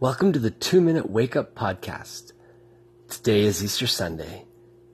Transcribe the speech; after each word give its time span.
Welcome 0.00 0.32
to 0.34 0.38
the 0.38 0.52
Two 0.52 0.80
Minute 0.80 1.10
Wake 1.10 1.34
Up 1.34 1.56
Podcast. 1.56 2.30
Today 3.08 3.40
is 3.40 3.64
Easter 3.64 3.88
Sunday. 3.88 4.44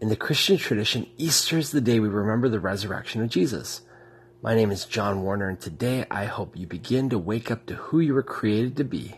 In 0.00 0.08
the 0.08 0.16
Christian 0.16 0.56
tradition, 0.56 1.06
Easter 1.18 1.58
is 1.58 1.72
the 1.72 1.82
day 1.82 2.00
we 2.00 2.08
remember 2.08 2.48
the 2.48 2.58
resurrection 2.58 3.20
of 3.20 3.28
Jesus. 3.28 3.82
My 4.40 4.54
name 4.54 4.70
is 4.70 4.86
John 4.86 5.22
Warner, 5.22 5.50
and 5.50 5.60
today 5.60 6.06
I 6.10 6.24
hope 6.24 6.56
you 6.56 6.66
begin 6.66 7.10
to 7.10 7.18
wake 7.18 7.50
up 7.50 7.66
to 7.66 7.74
who 7.74 8.00
you 8.00 8.14
were 8.14 8.22
created 8.22 8.78
to 8.78 8.84
be. 8.84 9.14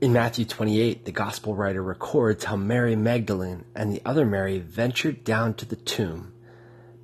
In 0.00 0.12
Matthew 0.12 0.46
28, 0.46 1.04
the 1.04 1.12
Gospel 1.12 1.54
writer 1.54 1.80
records 1.80 2.42
how 2.42 2.56
Mary 2.56 2.96
Magdalene 2.96 3.66
and 3.76 3.92
the 3.92 4.02
other 4.04 4.26
Mary 4.26 4.58
ventured 4.58 5.22
down 5.22 5.54
to 5.54 5.64
the 5.64 5.76
tomb. 5.76 6.32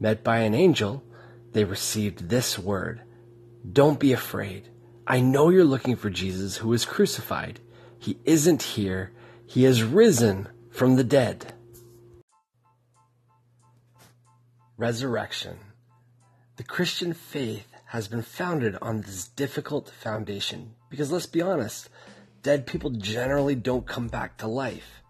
Met 0.00 0.24
by 0.24 0.38
an 0.38 0.54
angel, 0.54 1.04
they 1.52 1.64
received 1.64 2.28
this 2.28 2.58
word 2.58 3.02
Don't 3.72 4.00
be 4.00 4.12
afraid. 4.12 4.68
I 5.06 5.20
know 5.20 5.48
you're 5.48 5.64
looking 5.64 5.96
for 5.96 6.10
Jesus 6.10 6.58
who 6.58 6.68
was 6.68 6.84
crucified. 6.84 7.60
He 7.98 8.18
isn't 8.24 8.62
here, 8.62 9.12
he 9.46 9.64
has 9.64 9.82
risen 9.82 10.48
from 10.70 10.96
the 10.96 11.04
dead. 11.04 11.54
Resurrection. 14.76 15.58
The 16.56 16.64
Christian 16.64 17.14
faith 17.14 17.66
has 17.86 18.06
been 18.06 18.22
founded 18.22 18.76
on 18.82 19.00
this 19.00 19.28
difficult 19.28 19.88
foundation 19.88 20.74
because 20.90 21.10
let's 21.10 21.26
be 21.26 21.40
honest, 21.40 21.88
dead 22.42 22.66
people 22.66 22.90
generally 22.90 23.54
don't 23.54 23.86
come 23.86 24.08
back 24.08 24.36
to 24.38 24.46
life. 24.46 25.02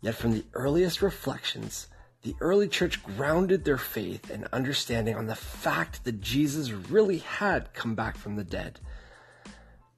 Yet 0.00 0.14
from 0.14 0.32
the 0.32 0.44
earliest 0.54 1.02
reflections, 1.02 1.88
the 2.22 2.36
early 2.40 2.68
church 2.68 3.02
grounded 3.02 3.64
their 3.64 3.78
faith 3.78 4.30
and 4.30 4.46
understanding 4.52 5.16
on 5.16 5.26
the 5.26 5.34
fact 5.34 6.04
that 6.04 6.20
Jesus 6.20 6.70
really 6.70 7.18
had 7.18 7.74
come 7.74 7.94
back 7.94 8.16
from 8.16 8.36
the 8.36 8.44
dead. 8.44 8.78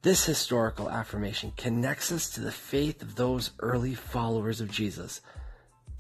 This 0.01 0.25
historical 0.25 0.91
affirmation 0.91 1.53
connects 1.57 2.11
us 2.13 2.31
to 2.31 2.41
the 2.41 2.53
faith 2.53 3.03
of 3.03 3.15
those 3.15 3.51
early 3.61 3.95
followers 3.95 4.61
of 4.61 4.71
Jesus, 4.71 5.21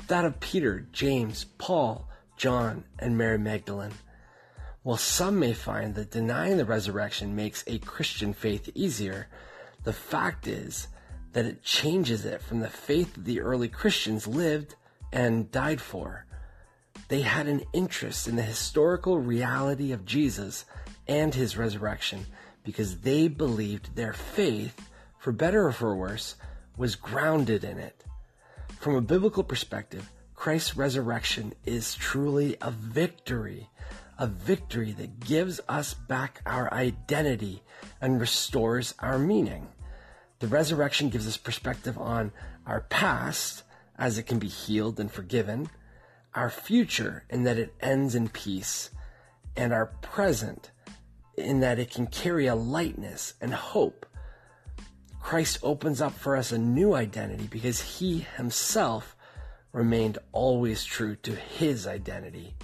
that 0.08 0.25
of 0.25 0.41
Peter, 0.41 0.86
James, 0.92 1.44
Paul, 1.58 2.08
John, 2.36 2.84
and 2.98 3.16
Mary 3.16 3.38
Magdalene. 3.38 3.94
While 4.83 4.98
some 4.98 5.38
may 5.38 5.55
find 5.55 5.94
that 5.94 6.11
denying 6.11 6.56
the 6.56 6.64
resurrection 6.64 7.34
makes 7.34 7.64
a 7.66 7.78
Christian 7.78 8.34
faith 8.34 8.70
easier, 8.75 9.28
the 9.83 9.92
fact 9.92 10.47
is 10.47 10.88
that 11.33 11.47
it 11.47 11.62
changes 11.62 12.25
it 12.25 12.42
from 12.42 12.61
the 12.61 12.69
faith 12.69 13.14
that 13.14 13.25
the 13.25 13.41
early 13.41 13.69
Christians 13.69 14.27
lived 14.27 14.75
and 15.15 15.51
died 15.51 15.81
for. 15.81 16.27
They 17.09 17.23
had 17.23 17.47
an 17.47 17.62
interest 17.73 18.27
in 18.29 18.37
the 18.37 18.43
historical 18.43 19.21
reality 19.21 19.93
of 19.93 20.05
Jesus 20.05 20.65
and 21.06 21.34
his 21.34 21.56
resurrection 21.56 22.27
because 22.65 22.98
they 23.01 23.29
believed 23.29 23.95
their 23.95 24.12
faith, 24.12 24.91
for 25.19 25.33
better 25.33 25.67
or 25.67 25.73
for 25.73 25.95
worse, 25.95 26.34
was 26.77 26.97
grounded 26.97 27.62
in 27.62 27.79
it. 27.79 28.05
From 28.81 28.97
a 28.97 29.01
biblical 29.01 29.45
perspective, 29.45 30.11
Christ's 30.34 30.77
resurrection 30.77 31.55
is 31.65 31.95
truly 31.95 32.56
a 32.61 32.71
victory, 32.71 33.71
a 34.19 34.27
victory 34.27 34.93
that 34.93 35.21
gives 35.21 35.61
us 35.69 35.95
back 35.95 36.41
our 36.45 36.73
identity 36.75 37.62
and 38.01 38.21
restores 38.21 38.95
our 38.99 39.19
meaning. 39.19 39.69
The 40.41 40.49
resurrection 40.49 41.09
gives 41.09 41.28
us 41.28 41.37
perspective 41.37 41.97
on 41.97 42.33
our 42.67 42.81
past 42.81 43.62
as 43.98 44.19
it 44.19 44.25
can 44.25 44.39
be 44.39 44.48
healed 44.48 44.98
and 44.98 45.11
forgiven, 45.11 45.69
our 46.34 46.50
future 46.50 47.25
in 47.31 47.45
that 47.45 47.59
it 47.59 47.75
ends 47.81 48.14
in 48.14 48.28
peace, 48.28 48.91
and 49.56 49.73
our 49.73 49.87
present 49.87 50.70
in 51.37 51.61
that 51.61 51.78
it 51.78 51.91
can 51.91 52.06
carry 52.06 52.47
a 52.47 52.55
lightness 52.55 53.34
and 53.41 53.55
hope. 53.55 54.06
Christ 55.20 55.59
opens 55.62 56.00
up 56.00 56.12
for 56.12 56.37
us 56.37 56.53
a 56.53 56.59
new 56.59 56.94
identity 56.94 57.49
because 57.50 57.99
he 57.99 58.27
himself 58.37 59.16
remained 59.72 60.19
always 60.32 60.84
true 60.84 61.16
to 61.16 61.34
his 61.34 61.87
identity. 61.87 62.55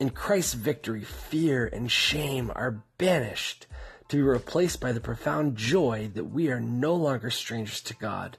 In 0.00 0.10
Christ's 0.10 0.54
victory, 0.54 1.04
fear 1.04 1.66
and 1.66 1.90
shame 1.90 2.50
are 2.54 2.82
banished 2.98 3.66
to 4.08 4.16
be 4.16 4.22
replaced 4.22 4.80
by 4.80 4.92
the 4.92 5.00
profound 5.00 5.56
joy 5.56 6.10
that 6.14 6.24
we 6.24 6.50
are 6.50 6.60
no 6.60 6.94
longer 6.94 7.30
strangers 7.30 7.80
to 7.82 7.94
God 7.94 8.36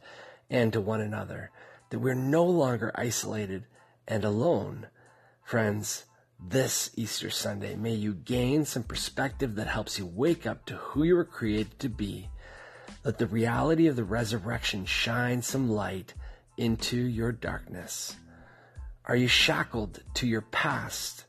and 0.49 0.71
to 0.73 0.81
one 0.81 1.01
another, 1.01 1.51
that 1.89 1.99
we're 1.99 2.13
no 2.13 2.45
longer 2.45 2.91
isolated 2.95 3.65
and 4.07 4.23
alone. 4.23 4.87
Friends, 5.43 6.05
this 6.39 6.91
Easter 6.95 7.29
Sunday, 7.29 7.75
may 7.75 7.93
you 7.93 8.13
gain 8.13 8.65
some 8.65 8.83
perspective 8.83 9.55
that 9.55 9.67
helps 9.67 9.97
you 9.97 10.05
wake 10.05 10.45
up 10.45 10.65
to 10.65 10.75
who 10.75 11.03
you 11.03 11.15
were 11.15 11.25
created 11.25 11.79
to 11.79 11.89
be. 11.89 12.29
Let 13.03 13.17
the 13.17 13.27
reality 13.27 13.87
of 13.87 13.95
the 13.95 14.03
resurrection 14.03 14.85
shine 14.85 15.41
some 15.41 15.69
light 15.69 16.13
into 16.57 16.97
your 16.97 17.31
darkness. 17.31 18.15
Are 19.05 19.15
you 19.15 19.27
shackled 19.27 20.01
to 20.15 20.27
your 20.27 20.41
past? 20.41 21.25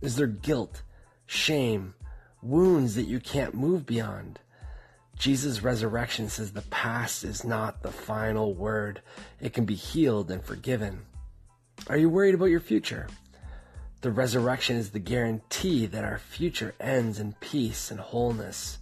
Is 0.00 0.16
there 0.16 0.26
guilt, 0.26 0.82
shame, 1.26 1.94
wounds 2.42 2.94
that 2.94 3.06
you 3.06 3.20
can't 3.20 3.54
move 3.54 3.86
beyond. 3.86 4.40
Jesus' 5.20 5.62
resurrection 5.62 6.30
says 6.30 6.52
the 6.52 6.62
past 6.62 7.24
is 7.24 7.44
not 7.44 7.82
the 7.82 7.92
final 7.92 8.54
word. 8.54 9.02
It 9.38 9.52
can 9.52 9.66
be 9.66 9.74
healed 9.74 10.30
and 10.30 10.42
forgiven. 10.42 11.02
Are 11.88 11.98
you 11.98 12.08
worried 12.08 12.34
about 12.34 12.46
your 12.46 12.58
future? 12.58 13.06
The 14.00 14.12
resurrection 14.12 14.76
is 14.76 14.90
the 14.90 14.98
guarantee 14.98 15.84
that 15.84 16.04
our 16.04 16.16
future 16.16 16.74
ends 16.80 17.20
in 17.20 17.34
peace 17.34 17.90
and 17.90 18.00
wholeness. 18.00 18.78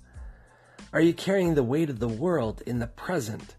Are 0.93 1.00
you 1.00 1.12
carrying 1.12 1.56
the 1.56 1.65
weight 1.65 1.91
of 1.91 1.98
the 1.98 2.06
world 2.06 2.62
in 2.65 2.78
the 2.78 2.87
present? 2.87 3.56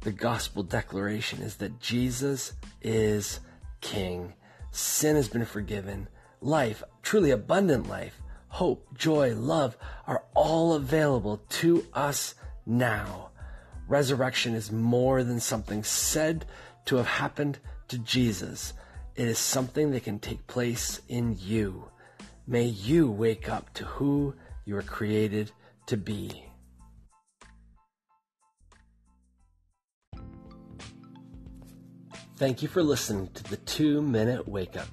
The 0.00 0.10
gospel 0.10 0.64
declaration 0.64 1.40
is 1.40 1.54
that 1.58 1.78
Jesus 1.78 2.52
is 2.82 3.38
King. 3.80 4.32
Sin 4.72 5.14
has 5.14 5.28
been 5.28 5.44
forgiven. 5.44 6.08
Life, 6.40 6.82
truly 7.04 7.30
abundant 7.30 7.88
life, 7.88 8.20
hope, 8.50 8.86
joy, 8.96 9.34
love 9.34 9.76
are 10.06 10.24
all 10.34 10.74
available 10.74 11.40
to 11.48 11.86
us 11.94 12.34
now. 12.66 13.30
Resurrection 13.88 14.54
is 14.54 14.70
more 14.70 15.24
than 15.24 15.40
something 15.40 15.82
said 15.82 16.44
to 16.84 16.96
have 16.96 17.06
happened 17.06 17.58
to 17.88 17.98
Jesus. 17.98 18.74
It 19.16 19.26
is 19.26 19.38
something 19.38 19.90
that 19.92 20.04
can 20.04 20.18
take 20.18 20.46
place 20.46 21.00
in 21.08 21.36
you. 21.40 21.84
May 22.46 22.64
you 22.64 23.10
wake 23.10 23.48
up 23.48 23.72
to 23.74 23.84
who 23.84 24.34
you 24.64 24.76
are 24.76 24.82
created 24.82 25.52
to 25.86 25.96
be. 25.96 26.44
Thank 32.36 32.62
you 32.62 32.68
for 32.68 32.82
listening 32.82 33.28
to 33.34 33.44
the 33.44 33.58
two 33.58 34.00
minute 34.00 34.48
wake 34.48 34.76
up. 34.76 34.88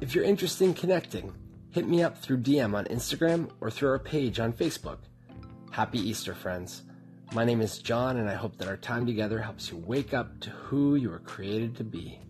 If 0.00 0.14
you're 0.14 0.24
interested 0.24 0.64
in 0.64 0.74
connecting, 0.74 1.32
hit 1.70 1.88
me 1.88 2.02
up 2.02 2.18
through 2.18 2.38
DM 2.38 2.74
on 2.74 2.84
Instagram 2.86 3.50
or 3.60 3.70
through 3.70 3.90
our 3.90 3.98
page 3.98 4.40
on 4.40 4.52
Facebook. 4.52 4.98
Happy 5.70 6.00
Easter, 6.00 6.34
friends. 6.34 6.82
My 7.32 7.44
name 7.44 7.60
is 7.60 7.78
John, 7.78 8.16
and 8.16 8.28
I 8.28 8.34
hope 8.34 8.56
that 8.58 8.66
our 8.66 8.76
time 8.76 9.06
together 9.06 9.40
helps 9.40 9.70
you 9.70 9.76
wake 9.76 10.12
up 10.12 10.40
to 10.40 10.50
who 10.50 10.96
you 10.96 11.10
were 11.10 11.20
created 11.20 11.76
to 11.76 11.84
be. 11.84 12.20